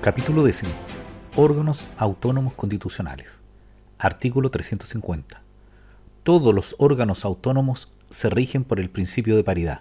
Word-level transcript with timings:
Capítulo 0.00 0.44
décimo. 0.44 0.70
Órganos 1.34 1.88
autónomos 1.96 2.54
constitucionales. 2.54 3.32
Artículo 3.98 4.48
350. 4.48 5.42
Todos 6.22 6.54
los 6.54 6.76
órganos 6.78 7.24
autónomos 7.24 7.92
se 8.08 8.30
rigen 8.30 8.62
por 8.62 8.78
el 8.78 8.90
principio 8.90 9.34
de 9.34 9.42
paridad. 9.42 9.80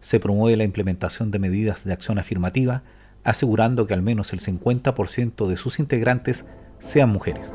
Se 0.00 0.20
promueve 0.20 0.56
la 0.56 0.62
implementación 0.62 1.32
de 1.32 1.40
medidas 1.40 1.84
de 1.84 1.92
acción 1.92 2.20
afirmativa, 2.20 2.84
asegurando 3.24 3.88
que 3.88 3.94
al 3.94 4.02
menos 4.02 4.32
el 4.32 4.40
50% 4.40 5.48
de 5.48 5.56
sus 5.56 5.80
integrantes 5.80 6.44
sean 6.78 7.08
mujeres. 7.08 7.50